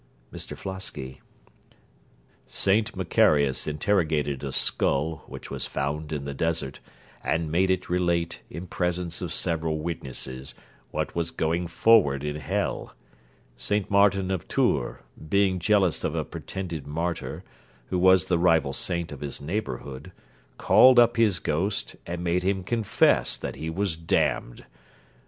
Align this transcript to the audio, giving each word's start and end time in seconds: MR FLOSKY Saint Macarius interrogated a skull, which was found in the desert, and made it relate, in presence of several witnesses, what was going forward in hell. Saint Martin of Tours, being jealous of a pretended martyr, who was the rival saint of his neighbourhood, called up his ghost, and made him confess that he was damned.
MR 0.33 0.57
FLOSKY 0.57 1.21
Saint 2.47 2.95
Macarius 2.95 3.67
interrogated 3.67 4.43
a 4.43 4.51
skull, 4.51 5.23
which 5.27 5.51
was 5.51 5.67
found 5.67 6.11
in 6.11 6.25
the 6.25 6.33
desert, 6.33 6.79
and 7.23 7.51
made 7.51 7.69
it 7.69 7.87
relate, 7.87 8.41
in 8.49 8.65
presence 8.65 9.21
of 9.21 9.31
several 9.31 9.77
witnesses, 9.77 10.55
what 10.89 11.13
was 11.13 11.29
going 11.29 11.67
forward 11.67 12.23
in 12.23 12.37
hell. 12.37 12.95
Saint 13.57 13.91
Martin 13.91 14.31
of 14.31 14.47
Tours, 14.47 14.97
being 15.29 15.59
jealous 15.59 16.03
of 16.03 16.15
a 16.15 16.25
pretended 16.25 16.87
martyr, 16.87 17.43
who 17.91 17.99
was 17.99 18.25
the 18.25 18.39
rival 18.39 18.73
saint 18.73 19.11
of 19.11 19.21
his 19.21 19.39
neighbourhood, 19.39 20.11
called 20.57 20.97
up 20.97 21.15
his 21.17 21.37
ghost, 21.39 21.95
and 22.07 22.23
made 22.23 22.41
him 22.41 22.63
confess 22.63 23.37
that 23.37 23.55
he 23.55 23.69
was 23.69 23.95
damned. 23.95 24.65